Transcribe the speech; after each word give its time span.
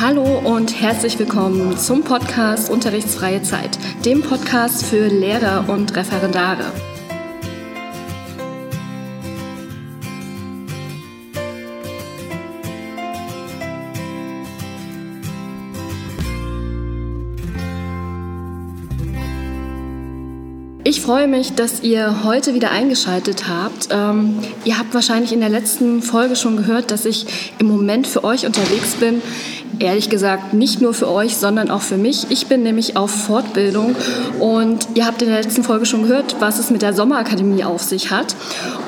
Hallo 0.00 0.40
und 0.40 0.80
herzlich 0.80 1.20
willkommen 1.20 1.78
zum 1.78 2.02
Podcast 2.02 2.68
Unterrichtsfreie 2.68 3.42
Zeit, 3.42 3.78
dem 4.04 4.22
Podcast 4.22 4.84
für 4.84 5.06
Lehrer 5.06 5.68
und 5.68 5.94
Referendare. 5.94 6.64
Ich 20.86 21.00
freue 21.00 21.28
mich, 21.28 21.54
dass 21.54 21.82
ihr 21.82 22.24
heute 22.24 22.54
wieder 22.54 22.72
eingeschaltet 22.72 23.48
habt. 23.48 23.88
Ähm, 23.90 24.40
ihr 24.64 24.76
habt 24.76 24.92
wahrscheinlich 24.92 25.32
in 25.32 25.40
der 25.40 25.48
letzten 25.48 26.02
Folge 26.02 26.34
schon 26.34 26.56
gehört, 26.56 26.90
dass 26.90 27.04
ich 27.04 27.26
im 27.58 27.68
Moment 27.68 28.08
für 28.08 28.24
euch 28.24 28.44
unterwegs 28.44 28.96
bin. 28.96 29.22
Ehrlich 29.78 30.10
gesagt, 30.10 30.54
nicht 30.54 30.80
nur 30.80 30.94
für 30.94 31.10
euch, 31.10 31.36
sondern 31.36 31.70
auch 31.70 31.82
für 31.82 31.96
mich. 31.96 32.26
Ich 32.30 32.46
bin 32.46 32.62
nämlich 32.62 32.96
auf 32.96 33.10
Fortbildung 33.10 33.96
und 34.40 34.88
ihr 34.94 35.06
habt 35.06 35.22
in 35.22 35.28
der 35.28 35.40
letzten 35.40 35.62
Folge 35.62 35.86
schon 35.86 36.02
gehört, 36.02 36.36
was 36.40 36.58
es 36.58 36.70
mit 36.70 36.82
der 36.82 36.92
Sommerakademie 36.92 37.64
auf 37.64 37.82
sich 37.82 38.10
hat. 38.10 38.36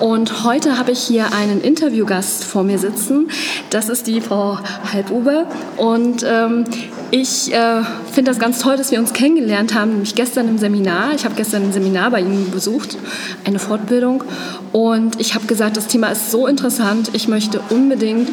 Und 0.00 0.44
heute 0.44 0.78
habe 0.78 0.92
ich 0.92 1.00
hier 1.00 1.32
einen 1.32 1.60
Interviewgast 1.60 2.44
vor 2.44 2.62
mir 2.62 2.78
sitzen. 2.78 3.28
Das 3.70 3.88
ist 3.88 4.06
die 4.06 4.20
Frau 4.20 4.58
Halbuber 4.92 5.46
und 5.76 6.24
ähm, 6.28 6.64
ich 7.10 7.52
äh, 7.52 7.82
finde 8.12 8.30
das 8.30 8.38
ganz 8.38 8.58
toll, 8.58 8.76
dass 8.76 8.90
wir 8.90 8.98
uns 8.98 9.12
kennengelernt 9.12 9.74
haben, 9.74 9.92
nämlich 9.92 10.14
gestern 10.14 10.48
im 10.48 10.58
Seminar. 10.58 11.14
Ich 11.14 11.24
habe 11.24 11.34
gestern 11.36 11.64
ein 11.64 11.72
Seminar 11.72 12.10
bei 12.10 12.20
Ihnen 12.20 12.50
besucht, 12.50 12.98
eine 13.44 13.58
Fortbildung. 13.58 14.24
Und 14.72 15.20
ich 15.20 15.34
habe 15.34 15.46
gesagt, 15.46 15.76
das 15.76 15.86
Thema 15.86 16.08
ist 16.08 16.30
so 16.30 16.46
interessant. 16.46 17.10
Ich 17.12 17.28
möchte 17.28 17.60
unbedingt, 17.70 18.28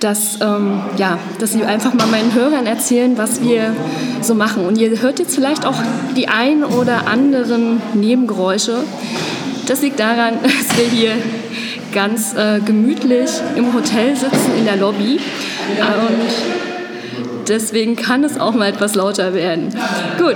dass, 0.00 0.40
ähm, 0.40 0.80
ja, 0.96 1.18
dass 1.38 1.52
Sie 1.52 1.64
einfach 1.64 1.94
mal 1.94 2.08
meinen 2.08 2.34
Hörern 2.34 2.66
erzählen, 2.66 3.16
was 3.16 3.42
wir 3.42 3.74
so 4.22 4.34
machen. 4.34 4.66
Und 4.66 4.76
ihr 4.76 5.00
hört 5.00 5.18
jetzt 5.20 5.34
vielleicht 5.34 5.64
auch 5.64 5.76
die 6.16 6.28
ein 6.28 6.64
oder 6.64 7.06
anderen 7.06 7.80
Nebengeräusche. 7.94 8.78
Das 9.68 9.82
liegt 9.82 10.00
daran, 10.00 10.34
dass 10.42 10.76
wir 10.76 10.88
hier 10.88 11.12
ganz 11.92 12.34
äh, 12.34 12.60
gemütlich 12.60 13.30
im 13.54 13.72
Hotel 13.72 14.16
sitzen 14.16 14.50
in 14.58 14.64
der 14.64 14.76
Lobby. 14.76 15.18
Und 15.78 16.75
Deswegen 17.48 17.94
kann 17.96 18.24
es 18.24 18.40
auch 18.40 18.54
mal 18.54 18.68
etwas 18.68 18.94
lauter 18.94 19.32
werden. 19.32 19.68
Gut, 20.18 20.34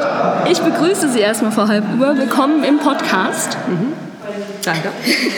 ich 0.51 0.61
begrüße 0.61 1.09
Sie 1.11 1.19
erstmal, 1.21 1.51
Frau 1.51 1.67
Halbuhr. 1.67 2.17
Willkommen 2.17 2.63
im 2.63 2.79
Podcast. 2.79 3.57
Mhm. 3.69 3.93
Danke. 4.65 4.91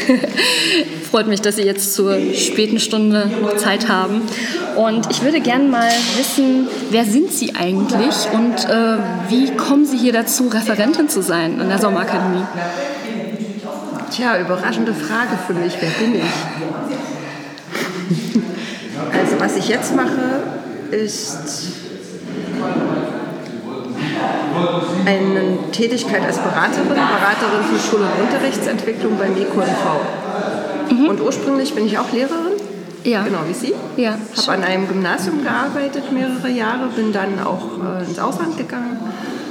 Freut 1.10 1.28
mich, 1.28 1.40
dass 1.40 1.56
Sie 1.56 1.62
jetzt 1.62 1.94
zur 1.94 2.18
späten 2.34 2.78
Stunde 2.78 3.30
noch 3.40 3.56
Zeit 3.56 3.88
haben. 3.88 4.22
Und 4.76 5.10
ich 5.10 5.22
würde 5.22 5.40
gerne 5.40 5.64
mal 5.64 5.90
wissen, 6.18 6.68
wer 6.90 7.04
sind 7.04 7.32
Sie 7.32 7.54
eigentlich 7.54 8.16
und 8.32 8.68
äh, 8.68 8.98
wie 9.28 9.54
kommen 9.56 9.86
Sie 9.86 9.96
hier 9.96 10.12
dazu, 10.12 10.48
Referentin 10.48 11.08
zu 11.08 11.22
sein 11.22 11.60
an 11.60 11.68
der 11.68 11.78
Sommerakademie? 11.78 12.44
Tja, 14.10 14.38
überraschende 14.38 14.92
Frage 14.92 15.38
für 15.46 15.54
mich. 15.54 15.74
Wer 15.80 15.90
bin 15.90 16.16
ich? 16.16 16.22
Also 19.12 19.40
was 19.40 19.56
ich 19.56 19.68
jetzt 19.68 19.96
mache, 19.96 20.42
ist 20.92 21.72
eine 25.06 25.70
Tätigkeit 25.72 26.22
als 26.22 26.38
Beraterin, 26.38 26.88
Beraterin 26.88 27.64
für 27.70 27.78
Schul- 27.78 28.00
und 28.00 28.26
Unterrichtsentwicklung 28.26 29.16
beim 29.18 29.36
EQNV. 29.36 30.92
Mhm. 30.92 31.08
Und 31.08 31.20
ursprünglich 31.20 31.74
bin 31.74 31.86
ich 31.86 31.98
auch 31.98 32.12
Lehrerin. 32.12 32.52
Ja. 33.04 33.22
Genau 33.22 33.40
wie 33.48 33.54
Sie. 33.54 33.74
Ja. 33.96 34.16
Habe 34.36 34.52
an 34.52 34.62
einem 34.62 34.86
Gymnasium 34.86 35.42
gearbeitet 35.42 36.12
mehrere 36.12 36.48
Jahre, 36.48 36.86
bin 36.94 37.12
dann 37.12 37.40
auch 37.40 37.64
äh, 37.84 38.04
ins 38.04 38.18
Ausland 38.18 38.56
gegangen, 38.56 38.96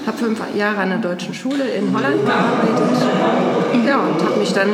habe 0.06 0.18
fünf 0.18 0.42
Jahre 0.56 0.78
an 0.78 0.90
der 0.90 1.00
deutschen 1.00 1.34
Schule 1.34 1.64
in 1.64 1.96
Holland 1.96 2.26
gearbeitet. 2.26 3.08
Ja, 3.86 4.00
und 4.00 4.24
habe 4.24 4.40
mich 4.40 4.54
dann 4.54 4.70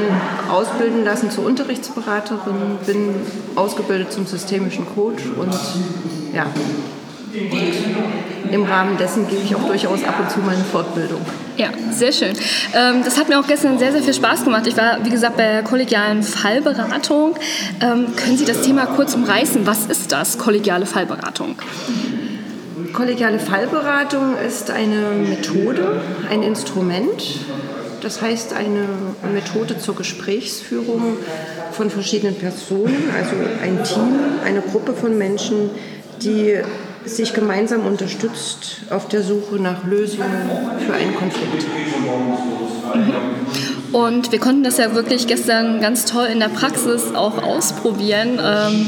ausbilden 0.50 1.04
lassen 1.04 1.30
zur 1.32 1.46
Unterrichtsberaterin, 1.46 2.78
bin 2.86 3.16
ausgebildet 3.56 4.12
zum 4.12 4.26
systemischen 4.26 4.86
Coach 4.86 5.24
und 5.38 5.54
ja, 6.34 6.46
und 7.34 8.54
im 8.54 8.64
Rahmen 8.64 8.98
dessen 8.98 9.28
gebe 9.28 9.42
ich 9.44 9.56
auch 9.56 9.66
durchaus 9.66 10.04
ab 10.04 10.16
und 10.20 10.32
zu 10.32 10.40
meine 10.40 10.64
Fortbildung. 10.64 11.22
Ja, 11.58 11.70
sehr 11.92 12.12
schön. 12.12 12.34
Ähm, 12.74 13.02
das 13.04 13.18
hat 13.20 13.30
mir 13.30 13.40
auch 13.40 13.48
gestern 13.48 13.78
sehr, 13.78 13.92
sehr 13.92 14.02
viel 14.02 14.14
Spaß 14.14 14.44
gemacht. 14.44 14.66
Ich 14.68 14.78
war, 14.78 15.04
wie 15.04 15.10
gesagt, 15.10 15.38
bei 15.38 15.44
der 15.44 15.64
kollegialen 15.64 16.24
Fallberatung. 16.24 17.36
Ähm, 17.82 18.16
können 18.16 18.38
Sie 18.38 18.46
das 18.46 18.62
Thema 18.62 18.86
kurz 18.86 19.16
umreißen? 19.16 19.68
Was 19.68 19.86
ist 19.88 20.12
das, 20.12 20.38
kollegiale 20.38 20.86
Fallberatung? 20.86 21.56
Kollegiale 22.98 23.38
Fallberatung 23.38 24.36
ist 24.40 24.72
eine 24.72 25.12
Methode, 25.12 26.02
ein 26.32 26.42
Instrument, 26.42 27.42
das 28.02 28.24
heißt 28.24 28.54
eine 28.54 28.90
Methode 29.32 29.78
zur 29.78 29.96
Gesprächsführung 29.96 31.18
von 31.74 31.92
verschiedenen 31.92 32.34
Personen, 32.34 33.12
also 33.16 33.36
ein 33.62 33.84
Team, 33.84 34.18
eine 34.44 34.62
Gruppe 34.62 34.94
von 34.94 35.16
Menschen, 35.16 35.70
die 36.24 36.56
sich 37.06 37.36
gemeinsam 37.36 37.86
unterstützt 37.86 38.78
auf 38.90 39.08
der 39.08 39.22
Suche 39.22 39.58
nach 39.58 39.86
Lösungen 39.86 40.50
für 40.84 40.94
einen 40.94 41.14
Konflikt. 41.14 41.68
Und 43.92 44.32
wir 44.32 44.40
konnten 44.40 44.64
das 44.64 44.78
ja 44.78 44.96
wirklich 44.96 45.28
gestern 45.28 45.82
ganz 45.82 46.06
toll 46.06 46.26
in 46.34 46.40
der 46.40 46.50
Praxis 46.50 47.14
auch 47.14 47.44
ausprobieren. 47.44 48.40
Ähm, 48.44 48.88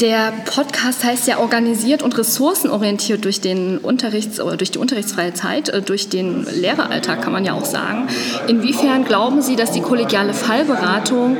der 0.00 0.32
Podcast 0.44 1.04
heißt 1.04 1.26
ja 1.26 1.38
organisiert 1.38 2.02
und 2.02 2.16
ressourcenorientiert 2.16 3.24
durch 3.24 3.40
den 3.40 3.78
Unterrichts 3.78 4.40
oder 4.40 4.56
durch 4.56 4.70
die 4.70 4.78
unterrichtsfreie 4.78 5.34
Zeit, 5.34 5.68
äh, 5.68 5.82
durch 5.82 6.08
den 6.08 6.44
Lehreralltag 6.44 7.22
kann 7.22 7.32
man 7.32 7.44
ja 7.44 7.54
auch 7.54 7.64
sagen. 7.64 8.08
Inwiefern 8.46 9.04
glauben 9.04 9.42
Sie, 9.42 9.56
dass 9.56 9.72
die 9.72 9.80
kollegiale 9.80 10.34
Fallberatung 10.34 11.38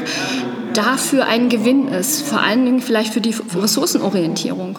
dafür 0.75 1.27
ein 1.27 1.49
Gewinn 1.49 1.89
ist, 1.89 2.23
vor 2.23 2.41
allen 2.41 2.65
Dingen 2.65 2.81
vielleicht 2.81 3.13
für 3.13 3.21
die 3.21 3.35
Ressourcenorientierung? 3.55 4.79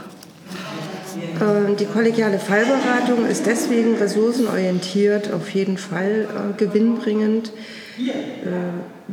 Äh, 1.40 1.76
die 1.76 1.86
kollegiale 1.86 2.40
Fallberatung 2.40 3.26
ist 3.26 3.46
deswegen 3.46 3.96
ressourcenorientiert, 3.96 5.32
auf 5.34 5.50
jeden 5.52 5.78
Fall 5.78 6.28
äh, 6.28 6.58
gewinnbringend, 6.58 7.52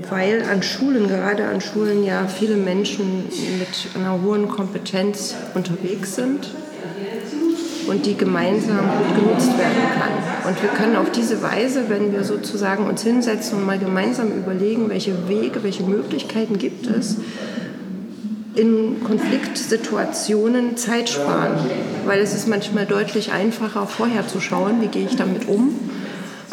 weil 0.08 0.42
an 0.42 0.62
Schulen, 0.62 1.08
gerade 1.08 1.46
an 1.46 1.60
Schulen 1.60 2.04
ja 2.04 2.26
viele 2.26 2.56
Menschen 2.56 3.24
mit 3.58 3.94
einer 3.94 4.22
hohen 4.22 4.48
Kompetenz 4.48 5.34
unterwegs 5.54 6.16
sind 6.16 6.50
und 7.88 8.04
die 8.04 8.16
gemeinsam 8.16 8.78
gut 8.78 9.16
genutzt 9.16 9.58
werden 9.58 9.82
kann. 9.98 10.50
Und 10.50 10.62
wir 10.62 10.70
können 10.70 10.96
auf 10.96 11.10
diese 11.10 11.42
Weise, 11.42 11.84
wenn 11.88 12.12
wir 12.12 12.24
sozusagen 12.24 12.86
uns 12.86 13.02
hinsetzen 13.02 13.58
und 13.58 13.66
mal 13.66 13.78
gemeinsam 13.78 14.32
überlegen, 14.32 14.88
welche 14.88 15.28
Wege, 15.28 15.62
welche 15.62 15.84
Möglichkeiten 15.84 16.58
gibt 16.58 16.86
es, 16.86 17.16
in 18.54 19.04
Konfliktsituationen 19.04 20.76
Zeit 20.76 21.10
sparen, 21.10 21.58
weil 22.06 22.20
es 22.20 22.34
ist 22.34 22.48
manchmal 22.48 22.86
deutlich 22.86 23.32
einfacher, 23.32 23.86
vorher 23.86 24.26
zu 24.26 24.40
schauen, 24.40 24.80
wie 24.80 24.86
gehe 24.86 25.04
ich 25.04 25.16
damit 25.16 25.46
um 25.46 25.85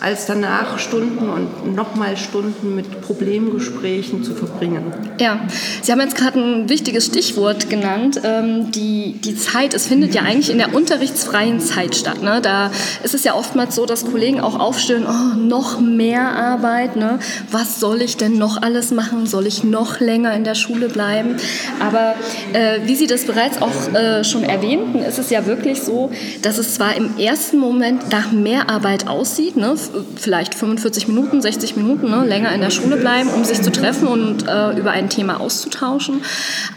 als 0.04 0.26
danach 0.26 0.80
Stunden 0.80 1.30
und 1.30 1.74
nochmal 1.76 2.18
Stunden 2.18 2.76
mit 2.76 3.02
Problemgesprächen 3.02 4.22
zu 4.22 4.36
verbringen. 4.36 4.84
Ja, 5.18 5.40
Sie 5.82 5.94
haben 5.94 6.02
jetzt 6.02 6.18
gerade 6.18 6.42
ein 6.42 6.68
wichtiges 6.68 7.06
Stichwort 7.06 7.70
genannt, 7.70 8.20
ähm, 8.26 8.70
die, 8.72 9.14
die 9.24 9.38
Zeit. 9.38 9.74
Es 9.74 9.88
findet 9.88 10.14
ja 10.14 10.24
eigentlich 10.24 10.50
in 10.50 10.58
der 10.58 10.76
unterrichtsfreien 10.76 11.62
Zeit 11.62 11.96
statt. 11.96 12.22
Ne? 12.22 12.42
Da 12.42 12.70
ist 13.04 13.14
es 13.14 13.24
ja 13.24 13.34
oftmals 13.34 13.76
so, 13.76 13.86
dass 13.86 14.04
Kollegen 14.06 14.42
auch 14.42 14.60
aufstellen, 14.60 15.06
oh, 15.08 15.38
noch 15.38 15.80
mehr 15.80 16.36
Arbeit, 16.36 16.98
ne? 16.98 17.20
was 17.50 17.80
soll 17.80 18.02
ich 18.02 18.18
denn 18.18 18.38
noch 18.38 18.62
alles 18.62 18.92
machen? 18.92 19.26
Soll 19.26 19.48
ich 19.48 19.64
noch 19.64 20.02
länger 20.02 20.34
in 20.34 20.44
der 20.44 20.56
Schule 20.56 20.90
bleiben? 20.90 21.38
Aber 21.80 22.16
äh, 22.52 22.82
wie 22.84 22.96
Sie 22.98 23.08
das 23.08 23.24
bereits 23.24 23.62
auch 23.62 23.94
äh, 23.94 24.26
schon 24.26 24.44
erwähnten, 24.44 25.00
ist 25.00 25.18
es 25.18 25.30
ja 25.30 25.46
wirklich 25.46 25.82
so, 25.82 26.12
dass 26.42 26.58
es 26.58 26.74
zwar 26.74 26.98
im 26.98 27.18
ersten 27.18 27.58
Moment 27.58 28.12
nach 28.12 28.34
mehr 28.34 28.70
Arbeit 28.70 29.08
aussieht, 29.08 29.56
ne? 29.56 29.78
Vielleicht 30.16 30.56
45 30.56 31.08
Minuten, 31.08 31.42
60 31.42 31.76
Minuten 31.76 32.10
ne, 32.10 32.26
länger 32.26 32.54
in 32.54 32.62
der 32.62 32.70
Schule 32.70 32.98
bleiben, 32.98 33.30
um 33.30 33.44
sich 33.44 33.62
zu 33.62 33.72
treffen 33.72 34.08
und 34.08 34.48
äh, 34.48 34.78
über 34.78 34.92
ein 34.92 35.10
Thema 35.10 35.40
auszutauschen. 35.40 36.22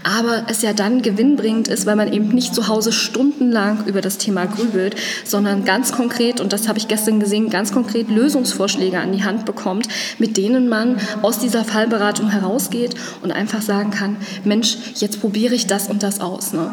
Aber 0.03 0.45
es 0.49 0.63
ja 0.63 0.73
dann 0.73 1.03
gewinnbringend 1.03 1.69
ist, 1.69 1.87
weil 1.87 1.97
man 1.97 2.13
eben 2.13 2.29
nicht 2.29 2.55
zu 2.55 2.69
Hause 2.69 2.93
stundenlang 2.93 3.85
über 3.87 4.01
das 4.01 4.19
Thema 4.19 4.47
grübelt, 4.47 4.97
sondern 5.25 5.65
ganz 5.65 5.93
konkret, 5.93 6.41
und 6.41 6.53
das 6.53 6.69
habe 6.69 6.79
ich 6.79 6.89
gestern 6.89 7.21
gesehen, 7.21 7.51
ganz 7.51 7.73
konkret 7.73 8.09
Lösungsvorschläge 8.09 8.99
an 8.99 9.13
die 9.13 9.25
Hand 9.25 9.45
bekommt, 9.45 9.89
mit 10.19 10.37
denen 10.37 10.69
man 10.69 10.97
aus 11.23 11.39
dieser 11.39 11.65
Fallberatung 11.65 12.31
herausgeht 12.31 12.95
und 13.23 13.33
einfach 13.33 13.63
sagen 13.63 13.91
kann, 13.91 14.17
Mensch, 14.45 14.77
jetzt 14.97 15.21
probiere 15.21 15.55
ich 15.55 15.67
das 15.67 15.89
und 15.89 16.03
das 16.03 16.21
aus. 16.21 16.53
Ne? 16.53 16.71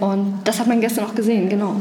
Und 0.00 0.40
das 0.44 0.58
hat 0.60 0.66
man 0.66 0.80
gestern 0.80 1.04
auch 1.04 1.14
gesehen, 1.14 1.48
genau. 1.48 1.76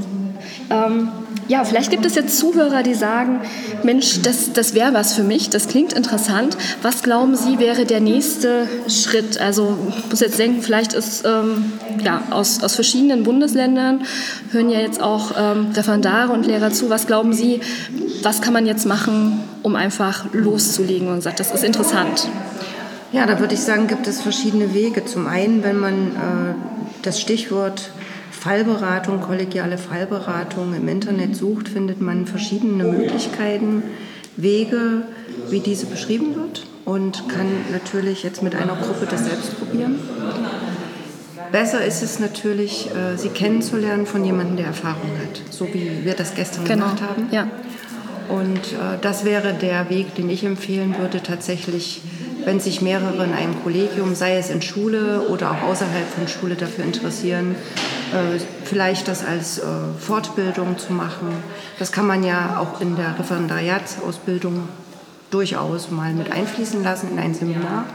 Ähm, 0.69 1.09
ja, 1.50 1.66
vielleicht 1.66 1.90
gibt 1.90 2.06
es 2.06 2.13
jetzt 2.13 2.38
Zuhörer, 2.38 2.84
die 2.84 2.94
sagen, 2.94 3.42
Mensch, 3.81 4.22
das, 4.22 4.54
das 4.54 4.75
wäre 4.75 4.94
was 4.94 5.13
für 5.13 5.24
mich, 5.24 5.50
das 5.50 5.68
klingt 5.68 5.94
interessant. 5.94 6.56
Was 6.84 7.01
glauben 7.01 7.36
Sie 7.36 7.57
wäre 7.57 7.86
der 7.86 8.01
nächste 8.01 8.68
Schritt? 8.88 9.42
Also 9.42 9.75
ich 9.98 10.12
muss 10.12 10.19
jetzt 10.19 10.38
denken, 10.38 10.62
vielleicht 10.62 10.94
ist 10.94 11.25
ähm, 11.25 11.74
ja, 12.04 12.22
aus, 12.30 12.62
aus 12.62 12.75
verschiedenen 12.75 13.24
Bundesländern 13.24 14.04
hören 14.51 14.69
ja 14.69 14.80
jetzt 14.80 15.01
auch 15.01 15.31
ähm, 15.38 15.72
Referendare 15.74 16.31
und 16.31 16.46
Lehrer 16.46 16.69
zu. 16.72 16.92
Was 16.92 17.07
glauben 17.07 17.34
Sie, 17.34 17.62
was 18.22 18.42
kann 18.42 18.54
man 18.54 18.68
jetzt 18.68 18.86
machen, 18.86 19.40
um 19.63 19.75
einfach 19.75 20.31
loszulegen 20.31 21.07
und 21.07 21.24
sagt, 21.24 21.40
das 21.40 21.52
ist 21.52 21.63
interessant? 21.63 22.28
Ja, 23.12 23.25
da 23.25 23.40
würde 23.40 23.56
ich 23.56 23.62
sagen, 23.62 23.88
gibt 23.88 24.07
es 24.07 24.22
verschiedene 24.22 24.75
Wege. 24.75 25.04
Zum 25.04 25.25
einen, 25.25 25.63
wenn 25.63 25.80
man 25.80 25.94
äh, 25.94 26.54
das 27.02 27.19
Stichwort 27.19 27.90
Fallberatung, 28.39 29.19
kollegiale 29.19 29.77
Fallberatung 29.77 30.74
im 30.74 30.88
Internet 30.88 31.36
sucht, 31.36 31.68
findet 31.68 32.00
man 32.00 32.25
verschiedene 32.25 32.86
Möglichkeiten, 32.86 33.83
Wege, 34.38 35.03
wie 35.50 35.59
diese 35.59 35.86
beschrieben 35.86 36.36
wird 36.36 36.65
und 36.86 37.27
kann 37.27 37.47
natürlich 37.74 38.24
jetzt 38.24 38.41
mit 38.41 38.56
einer 38.56 38.75
Gruppe 38.75 39.07
das 39.09 39.25
selbst 39.25 39.59
probieren. 39.59 40.00
Besser 41.51 41.83
ist 41.83 42.01
es 42.01 42.19
natürlich, 42.19 42.89
äh, 42.95 43.18
sie 43.18 43.30
kennenzulernen 43.30 44.06
von 44.06 44.24
jemandem, 44.24 44.56
der 44.56 44.68
Erfahrung 44.68 45.12
hat, 45.21 45.42
so 45.50 45.68
wie 45.74 46.06
wir 46.06 46.13
das 46.13 46.33
gestern 46.35 46.63
genau. 46.63 46.85
gemacht 46.85 47.01
haben. 47.01 47.27
Ja. 47.31 47.47
Und 48.30 48.74
äh, 48.74 48.97
das 49.01 49.25
wäre 49.25 49.53
der 49.53 49.89
Weg, 49.89 50.15
den 50.15 50.30
ich 50.30 50.45
empfehlen 50.45 50.95
würde, 50.97 51.21
tatsächlich 51.21 52.01
wenn 52.50 52.60
sich 52.60 52.81
mehrere 52.81 53.25
in 53.25 53.34
einem 53.36 53.62
Kollegium, 53.62 54.16
sei 54.16 54.38
es 54.38 54.50
in 54.50 54.63
Schule 54.63 55.22
oder 55.30 55.51
auch 55.51 55.62
außerhalb 55.69 56.07
von 56.07 56.28
Schule, 56.28 56.56
dafür 56.56 56.84
interessieren, 56.84 57.54
äh, 58.12 58.40
vielleicht 58.66 59.07
das 59.07 59.24
als 59.24 59.60
äh, 59.60 59.63
Fortbildung 60.00 60.80
zu 60.80 60.92
machen. 60.92 61.28
Das 61.78 61.92
kann 61.92 62.07
man 62.07 62.24
ja 62.24 62.57
auch 62.57 62.81
in 62.81 62.96
der 62.96 63.19
Referendariatsausbildung 63.19 64.68
durchaus 65.30 65.92
mal 65.92 66.12
mit 66.13 66.31
einfließen 66.31 66.84
lassen 66.84 67.12
in 67.12 67.19
ein 67.19 67.36
Seminar. 67.36 67.86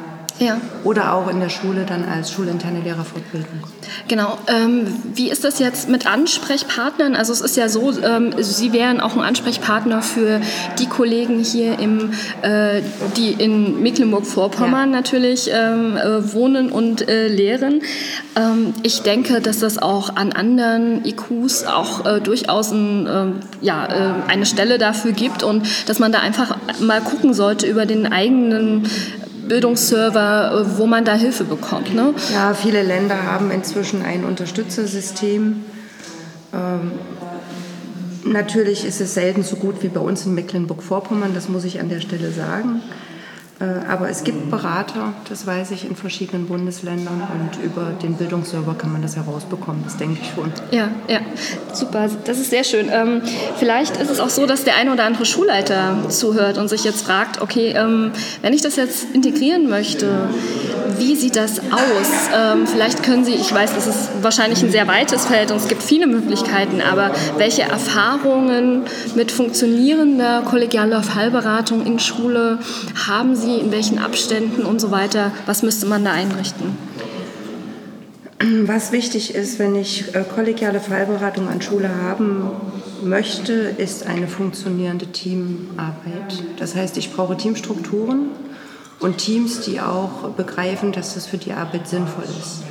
Ja. 0.40 0.60
Oder 0.82 1.14
auch 1.14 1.28
in 1.28 1.38
der 1.38 1.48
Schule 1.48 1.84
dann 1.86 2.04
als 2.04 2.32
schulinterne 2.32 2.80
Lehrerfortbildung. 2.80 3.60
Genau. 4.08 4.38
Ähm, 4.48 4.86
wie 5.14 5.30
ist 5.30 5.44
das 5.44 5.60
jetzt 5.60 5.88
mit 5.88 6.08
Ansprechpartnern? 6.08 7.14
Also 7.14 7.32
es 7.32 7.40
ist 7.40 7.56
ja 7.56 7.68
so, 7.68 7.92
ähm, 8.02 8.34
Sie 8.38 8.72
wären 8.72 9.00
auch 9.00 9.14
ein 9.14 9.20
Ansprechpartner 9.20 10.02
für 10.02 10.40
die 10.80 10.86
Kollegen 10.86 11.38
hier, 11.38 11.78
im, 11.78 12.10
äh, 12.42 12.82
die 13.16 13.30
in 13.30 13.80
Mecklenburg-Vorpommern 13.80 14.90
ja. 14.90 14.96
natürlich 14.96 15.50
ähm, 15.52 15.96
äh, 15.96 16.32
wohnen 16.32 16.72
und 16.72 17.08
äh, 17.08 17.28
lehren. 17.28 17.82
Ähm, 18.34 18.74
ich 18.82 19.02
denke, 19.02 19.40
dass 19.40 19.60
das 19.60 19.78
auch 19.78 20.16
an 20.16 20.32
anderen 20.32 21.04
IQs 21.04 21.64
auch 21.64 22.06
äh, 22.06 22.20
durchaus 22.20 22.72
ein, 22.72 23.08
ähm, 23.08 23.40
ja, 23.60 23.86
äh, 23.86 24.30
eine 24.30 24.46
Stelle 24.46 24.78
dafür 24.78 25.12
gibt 25.12 25.44
und 25.44 25.64
dass 25.88 26.00
man 26.00 26.10
da 26.10 26.18
einfach 26.18 26.56
mal 26.80 27.00
gucken 27.00 27.34
sollte 27.34 27.68
über 27.68 27.86
den 27.86 28.10
eigenen 28.10 28.88
Bildungsserver, 29.48 30.52
äh, 30.52 30.78
wo 30.78 30.86
man 30.86 31.04
da 31.04 31.14
Hilfe 31.14 31.44
bekommt. 31.44 31.94
Ne? 31.94 32.14
Ja, 32.32 32.54
viele 32.54 32.82
Länder 32.82 33.24
haben 33.24 33.50
inzwischen 33.50 34.02
ein 34.02 34.24
Unterstützersystem. 34.24 35.64
Ähm, 36.52 36.92
natürlich 38.24 38.84
ist 38.84 39.00
es 39.00 39.14
selten 39.14 39.42
so 39.42 39.56
gut 39.56 39.82
wie 39.82 39.88
bei 39.88 40.00
uns 40.00 40.26
in 40.26 40.34
Mecklenburg-Vorpommern, 40.34 41.34
das 41.34 41.48
muss 41.48 41.64
ich 41.64 41.80
an 41.80 41.88
der 41.88 42.00
Stelle 42.00 42.30
sagen. 42.30 42.80
Äh, 43.60 43.86
aber 43.88 44.08
es 44.08 44.24
gibt 44.24 44.50
Berater, 44.50 45.12
das 45.28 45.46
weiß 45.46 45.70
ich, 45.70 45.84
in 45.88 45.94
verschiedenen 45.94 46.46
Bundesländern 46.46 47.22
und 47.22 47.62
über 47.64 47.92
den 48.02 48.14
Bildungsserver 48.14 48.74
kann 48.74 48.92
man 48.92 49.00
das 49.00 49.14
herausbekommen, 49.14 49.84
das 49.84 49.96
denke 49.96 50.18
ich 50.20 50.30
schon. 50.34 50.52
Ja, 50.72 50.88
ja, 51.08 51.20
super, 51.72 52.08
das 52.24 52.38
ist 52.38 52.50
sehr 52.50 52.64
schön. 52.64 52.88
Ähm, 52.90 53.22
vielleicht 53.58 53.96
ist 53.98 54.10
es 54.10 54.18
auch 54.18 54.30
so, 54.30 54.46
dass 54.46 54.64
der 54.64 54.76
eine 54.76 54.92
oder 54.92 55.04
andere 55.04 55.24
Schulleiter 55.24 56.08
zuhört 56.08 56.58
und 56.58 56.68
sich 56.68 56.82
jetzt 56.82 57.02
fragt, 57.02 57.40
okay, 57.40 57.74
ähm, 57.76 58.10
wenn 58.42 58.52
ich 58.52 58.62
das 58.62 58.74
jetzt 58.74 59.14
integrieren 59.14 59.68
möchte, 59.68 60.28
wie 60.98 61.16
sieht 61.16 61.36
das 61.36 61.58
aus? 61.58 62.30
Ähm, 62.34 62.66
vielleicht 62.66 63.02
können 63.02 63.24
Sie, 63.24 63.34
ich 63.34 63.52
weiß, 63.52 63.74
das 63.74 63.86
ist 63.86 64.10
wahrscheinlich 64.22 64.62
ein 64.62 64.70
sehr 64.70 64.86
weites 64.88 65.26
Feld 65.26 65.50
und 65.50 65.58
es 65.58 65.68
gibt 65.68 65.82
viele 65.82 66.06
Möglichkeiten, 66.06 66.80
aber 66.80 67.10
welche 67.36 67.62
Erfahrungen 67.62 68.82
mit 69.14 69.32
funktionierender 69.32 70.42
kollegialer 70.42 71.02
Fallberatung 71.02 71.84
in 71.86 71.98
Schule 71.98 72.58
haben 73.06 73.36
Sie, 73.36 73.56
in 73.56 73.72
welchen 73.72 73.98
Abständen 73.98 74.62
und 74.62 74.80
so 74.80 74.90
weiter? 74.90 75.32
Was 75.46 75.62
müsste 75.62 75.86
man 75.86 76.04
da 76.04 76.12
einrichten? 76.12 76.76
Was 78.66 78.92
wichtig 78.92 79.34
ist, 79.34 79.58
wenn 79.58 79.74
ich 79.74 80.14
äh, 80.14 80.22
kollegiale 80.22 80.80
Fallberatung 80.80 81.48
an 81.48 81.62
Schule 81.62 81.88
haben 82.02 82.50
möchte, 83.02 83.52
ist 83.52 84.06
eine 84.06 84.28
funktionierende 84.28 85.06
Teamarbeit. 85.06 86.42
Das 86.58 86.74
heißt, 86.74 86.96
ich 86.98 87.12
brauche 87.12 87.36
Teamstrukturen, 87.36 88.30
und 89.04 89.18
Teams, 89.18 89.60
die 89.60 89.80
auch 89.82 90.30
begreifen, 90.30 90.90
dass 90.90 91.12
das 91.12 91.26
für 91.26 91.36
die 91.36 91.52
Arbeit 91.52 91.86
sinnvoll 91.86 92.24
ist. 92.24 92.62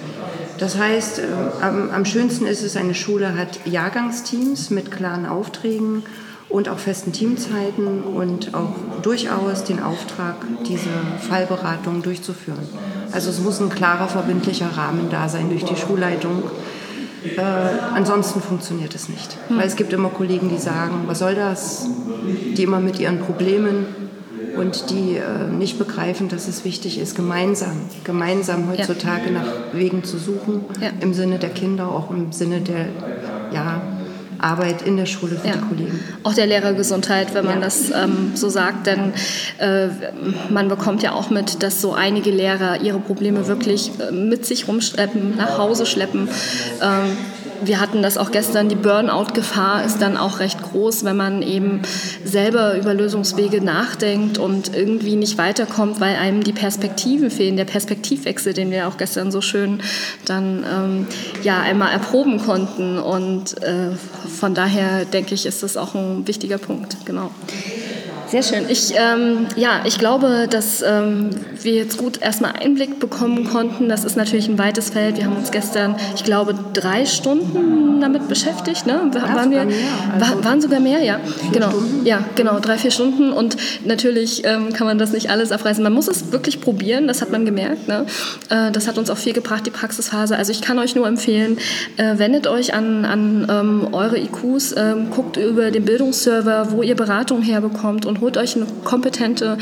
Das 0.58 0.78
heißt, 0.78 1.20
äh, 1.20 1.24
am, 1.62 2.06
schönsten 2.06 2.48
ist 2.48 2.64
es, 2.64 2.76
eine 2.76 2.96
Schule 2.96 3.38
hat 3.38 3.66
Jahrgangsteams 3.66 4.72
mit 4.72 4.90
klaren 4.90 5.28
Aufträgen 5.28 6.04
und 6.50 6.70
auch 6.70 6.80
festen 6.80 7.12
Teamzeiten 7.14 8.02
und 8.02 8.56
auch 8.56 8.74
durchaus 9.04 9.64
den 9.64 9.82
Auftrag, 9.82 10.36
diese 10.68 10.90
Fallberatung 11.20 12.02
durchzuführen. 12.02 12.68
Also 13.12 13.30
es 13.30 13.40
muss 13.40 13.60
ein 13.60 13.70
klarer, 13.70 14.08
verbindlicher 14.08 14.70
Rahmen 14.76 15.10
da 15.12 15.30
sein 15.30 15.50
durch 15.50 15.66
die 15.66 15.76
Schulleitung. 15.76 16.44
Äh, 17.38 17.42
ansonsten 17.94 18.42
funktioniert 18.42 18.96
es 18.96 19.08
nicht. 19.08 19.38
Hm. 19.50 19.58
Weil 19.60 19.68
es 19.68 19.76
gibt 19.76 19.94
immer 19.94 20.10
Kollegen, 20.10 20.50
die 20.50 20.58
sagen, 20.58 21.04
was 21.06 21.20
soll 21.20 21.36
das? 21.36 21.88
Die 22.58 22.64
immer 22.64 22.80
mit 22.80 23.00
ihren 23.00 23.20
Problemen 23.20 24.03
und 24.56 24.90
die 24.90 25.16
äh, 25.16 25.52
nicht 25.52 25.78
begreifen, 25.80 26.30
dass 26.30 26.48
es 26.48 26.66
wichtig 26.66 27.00
ist, 27.00 27.16
gemeinsam, 27.16 27.82
gemeinsam 28.04 28.70
heutzutage 28.70 29.26
ja. 29.26 29.40
nach 29.40 29.48
Wegen 29.74 30.04
zu 30.04 30.18
suchen, 30.18 30.66
ja. 30.82 30.90
im 31.00 31.14
Sinne 31.14 31.40
der 31.40 31.50
Kinder, 31.50 31.90
auch 31.90 32.10
im 32.12 32.32
Sinne 32.32 32.62
der 32.62 32.88
ja, 33.52 33.82
Arbeit 34.44 34.82
in 34.82 34.98
der 34.98 35.06
Schule 35.06 35.38
für 35.38 35.48
ja. 35.48 35.54
die 35.54 35.60
Kollegen. 35.60 36.00
Auch 36.24 36.34
der 36.34 36.46
Lehrergesundheit, 36.46 37.34
wenn 37.34 37.46
man 37.46 37.62
das 37.62 37.92
ähm, 37.92 38.32
so 38.36 38.50
sagt, 38.50 38.88
denn 38.88 39.14
äh, 39.58 39.88
man 40.50 40.68
bekommt 40.68 41.02
ja 41.02 41.14
auch 41.14 41.30
mit, 41.30 41.64
dass 41.64 41.82
so 41.82 41.94
einige 41.94 42.30
Lehrer 42.30 42.82
ihre 42.82 43.00
Probleme 43.00 43.48
wirklich 43.48 43.92
äh, 44.00 44.12
mit 44.12 44.46
sich 44.46 44.68
rumschleppen, 44.68 45.38
nach 45.38 45.58
Hause 45.58 45.86
schleppen. 45.86 46.28
Ähm, 46.82 47.18
wir 47.66 47.80
hatten 47.80 48.02
das 48.02 48.18
auch 48.18 48.32
gestern, 48.32 48.70
die 48.70 48.76
Burnout-Gefahr 48.76 49.84
ist 49.86 50.02
dann 50.02 50.18
auch 50.18 50.40
recht 50.40 50.62
groß, 50.62 51.04
wenn 51.04 51.18
man 51.18 51.42
eben 51.42 51.82
selber 52.24 52.78
über 52.78 52.94
Lösungswege 52.94 53.62
nachdenkt 53.62 54.38
und 54.38 54.76
irgendwie 54.76 55.16
nicht 55.16 55.38
weiterkommt, 55.38 56.00
weil 56.00 56.16
einem 56.16 56.44
die 56.44 56.54
Perspektiven 56.54 57.32
fehlen, 57.32 57.58
der 57.58 57.66
Perspektivwechsel, 57.66 58.54
den 58.54 58.72
wir 58.72 58.88
auch 58.88 58.98
gestern 58.98 59.32
so 59.32 59.42
schön 59.42 59.82
dann 60.26 60.64
ähm, 60.64 61.08
ja 61.44 61.62
einmal 61.62 61.92
erproben 61.92 62.40
konnten. 62.40 63.00
Und 63.00 63.62
äh, 63.62 63.92
von 64.40 64.54
daher 64.54 65.06
denke 65.06 65.34
ich, 65.34 65.46
ist 65.46 65.64
das 65.64 65.78
auch 65.78 65.96
ein 65.96 66.28
wichtiger 66.28 66.58
Punkt. 66.58 66.98
Genau. 67.06 67.32
Sehr 68.34 68.42
schön. 68.42 68.66
Ich, 68.68 68.96
ähm, 68.96 69.46
ja, 69.56 69.82
ich 69.86 70.00
glaube, 70.00 70.48
dass 70.50 70.82
ähm, 70.82 71.30
wir 71.62 71.74
jetzt 71.74 72.00
gut 72.00 72.20
erstmal 72.20 72.54
Einblick 72.54 73.00
bekommen 73.00 73.48
konnten. 73.48 73.90
Das 73.90 74.06
ist 74.06 74.18
natürlich 74.18 74.48
ein 74.48 74.58
weites 74.58 74.90
Feld. 74.90 75.18
Wir 75.18 75.26
haben 75.26 75.38
uns 75.38 75.52
gestern, 75.52 75.96
ich 76.16 76.24
glaube, 76.24 76.56
drei 76.74 77.06
Stunden 77.06 78.02
damit 78.02 78.28
beschäftigt. 78.28 78.88
Ne? 78.88 79.12
Ja, 79.14 79.36
waren, 79.36 79.52
wir, 79.52 79.66
mehr. 79.66 79.78
Also 80.20 80.44
waren 80.44 80.62
sogar 80.62 80.80
mehr, 80.80 81.04
ja. 81.04 81.20
Genau, 81.52 81.70
Stunden. 81.70 82.08
ja, 82.08 82.24
genau, 82.36 82.60
drei, 82.60 82.80
vier 82.80 82.90
Stunden. 82.90 83.32
Und 83.32 83.56
natürlich 83.86 84.44
ähm, 84.46 84.74
kann 84.74 84.88
man 84.88 84.98
das 84.98 85.12
nicht 85.12 85.30
alles 85.30 85.52
abreißen. 85.52 85.84
Man 85.84 85.94
muss 85.94 86.08
es 86.08 86.32
wirklich 86.32 86.60
probieren, 86.60 87.08
das 87.08 87.22
hat 87.22 87.32
man 87.32 87.46
gemerkt. 87.46 87.88
Ne? 87.88 88.08
Äh, 88.50 88.72
das 88.72 88.88
hat 88.88 88.98
uns 88.98 89.12
auch 89.12 89.18
viel 89.18 89.34
gebracht, 89.34 89.68
die 89.68 89.70
Praxisphase. 89.70 90.36
Also 90.36 90.52
ich 90.52 90.62
kann 90.62 90.80
euch 90.80 90.96
nur 90.96 91.08
empfehlen, 91.08 91.60
äh, 91.98 92.18
wendet 92.18 92.48
euch 92.48 92.74
an, 92.74 93.06
an 93.06 93.48
ähm, 93.48 93.90
eure 93.92 94.18
IQs, 94.18 94.74
ähm, 94.76 95.12
guckt 95.12 95.38
über 95.38 95.70
den 95.70 95.86
Bildungsserver, 95.86 96.72
wo 96.72 96.82
ihr 96.82 96.96
Beratung 96.96 97.44
herbekommt 97.44 98.08
und 98.08 98.23
holt 98.24 98.38
euch 98.38 98.56
eine 98.56 98.66
kompetente 98.84 99.58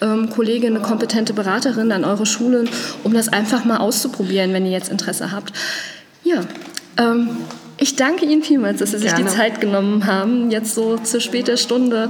ähm, 0.00 0.30
Kollegin, 0.30 0.76
eine 0.76 0.84
kompetente 0.84 1.34
Beraterin 1.34 1.92
an 1.92 2.04
eure 2.04 2.24
Schulen, 2.24 2.68
um 3.02 3.12
das 3.12 3.28
einfach 3.28 3.64
mal 3.64 3.78
auszuprobieren, 3.78 4.52
wenn 4.52 4.64
ihr 4.64 4.72
jetzt 4.72 4.90
Interesse 4.90 5.32
habt. 5.32 5.52
Ja, 6.22 6.40
ähm, 6.96 7.30
ich 7.84 7.96
danke 7.96 8.24
Ihnen 8.24 8.42
vielmals, 8.42 8.78
dass 8.78 8.92
Sie 8.92 8.98
sich 8.98 9.14
Gerne. 9.14 9.24
die 9.24 9.36
Zeit 9.36 9.60
genommen 9.60 10.06
haben, 10.06 10.50
jetzt 10.50 10.74
so 10.74 10.96
zur 10.96 11.20
später 11.20 11.58
Stunde 11.58 12.08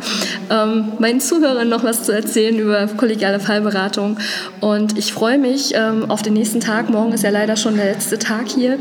ähm, 0.48 0.92
meinen 1.00 1.18
Zuhörern 1.18 1.68
noch 1.68 1.82
was 1.82 2.04
zu 2.04 2.12
erzählen 2.12 2.56
über 2.56 2.86
kollegiale 2.86 3.40
Fallberatung. 3.40 4.16
Und 4.60 4.96
ich 4.96 5.12
freue 5.12 5.36
mich 5.36 5.72
ähm, 5.74 6.08
auf 6.08 6.22
den 6.22 6.34
nächsten 6.34 6.60
Tag. 6.60 6.90
Morgen 6.90 7.12
ist 7.12 7.24
ja 7.24 7.30
leider 7.30 7.56
schon 7.56 7.74
der 7.74 7.86
letzte 7.86 8.20
Tag 8.20 8.48
hier. 8.48 8.78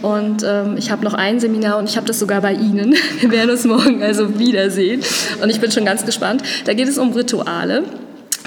Und 0.00 0.42
ähm, 0.42 0.76
ich 0.78 0.90
habe 0.90 1.04
noch 1.04 1.12
ein 1.12 1.40
Seminar 1.40 1.76
und 1.76 1.90
ich 1.90 1.98
habe 1.98 2.06
das 2.06 2.18
sogar 2.18 2.40
bei 2.40 2.54
Ihnen. 2.54 2.94
Wir 3.20 3.30
werden 3.30 3.50
uns 3.50 3.66
morgen 3.66 4.02
also 4.02 4.38
wiedersehen. 4.38 5.02
Und 5.42 5.50
ich 5.50 5.60
bin 5.60 5.70
schon 5.70 5.84
ganz 5.84 6.06
gespannt. 6.06 6.42
Da 6.64 6.72
geht 6.72 6.88
es 6.88 6.96
um 6.96 7.12
Rituale. 7.12 7.84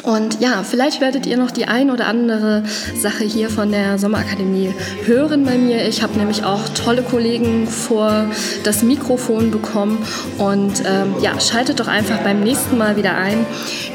Und 0.01 0.41
ja, 0.41 0.63
vielleicht 0.63 0.99
werdet 0.99 1.25
ihr 1.25 1.37
noch 1.37 1.51
die 1.51 1.65
ein 1.65 1.91
oder 1.91 2.07
andere 2.07 2.63
Sache 2.99 3.23
hier 3.23 3.49
von 3.49 3.71
der 3.71 3.97
Sommerakademie 3.97 4.73
hören 5.05 5.45
bei 5.45 5.57
mir. 5.57 5.87
Ich 5.87 6.01
habe 6.01 6.17
nämlich 6.17 6.43
auch 6.43 6.67
tolle 6.69 7.03
Kollegen 7.03 7.67
vor 7.67 8.25
das 8.63 8.83
Mikrofon 8.83 9.51
bekommen. 9.51 9.99
Und 10.37 10.83
ähm, 10.85 11.15
ja, 11.21 11.39
schaltet 11.39 11.79
doch 11.79 11.87
einfach 11.87 12.17
beim 12.19 12.41
nächsten 12.41 12.77
Mal 12.77 12.97
wieder 12.97 13.15
ein. 13.15 13.45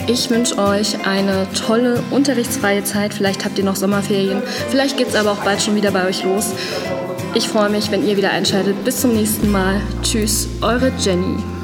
Ich 0.07 0.31
wünsche 0.31 0.57
euch 0.59 1.07
eine 1.07 1.47
tolle 1.53 2.03
unterrichtsfreie 2.11 2.85
Zeit. 2.85 3.13
Vielleicht 3.13 3.45
habt 3.45 3.59
ihr 3.59 3.65
noch 3.65 3.77
Sommerferien. 3.77 4.43
Vielleicht 4.71 4.97
geht 4.97 5.09
es 5.09 5.15
aber 5.15 5.33
auch 5.33 5.45
bald 5.45 5.61
schon 5.61 5.77
wieder 5.77 5.91
bei 5.91 6.07
euch 6.07 6.25
los. 6.25 6.53
Ich 7.35 7.49
freue 7.49 7.69
mich, 7.69 7.91
wenn 7.91 8.07
ihr 8.07 8.17
wieder 8.17 8.31
einschaltet. 8.31 8.83
Bis 8.85 9.01
zum 9.03 9.15
nächsten 9.15 9.51
Mal. 9.51 9.81
Tschüss, 10.03 10.49
eure 10.63 10.91
Jenny. 10.99 11.58